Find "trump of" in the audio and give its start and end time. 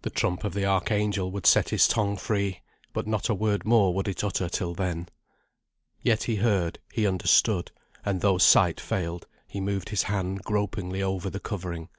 0.08-0.54